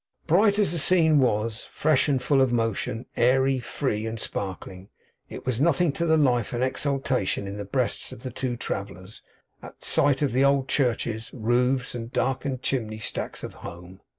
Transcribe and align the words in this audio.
Bright 0.25 0.57
as 0.57 0.71
the 0.71 0.79
scene 0.79 1.19
was; 1.19 1.65
fresh, 1.69 2.09
and 2.09 2.19
full 2.19 2.41
of 2.41 2.51
motion; 2.51 3.05
airy, 3.15 3.59
free, 3.59 4.07
and 4.07 4.19
sparkling; 4.19 4.89
it 5.29 5.45
was 5.45 5.61
nothing 5.61 5.91
to 5.91 6.07
the 6.07 6.17
life 6.17 6.53
and 6.53 6.63
exultation 6.63 7.45
in 7.45 7.57
the 7.57 7.65
breasts 7.65 8.11
of 8.11 8.23
the 8.23 8.31
two 8.31 8.57
travellers, 8.57 9.21
at 9.61 9.83
sight 9.83 10.23
of 10.23 10.31
the 10.31 10.43
old 10.43 10.67
churches, 10.67 11.29
roofs, 11.35 11.93
and 11.93 12.11
darkened 12.11 12.63
chimney 12.63 12.97
stacks 12.97 13.43
of 13.43 13.53
Home. 13.61 14.01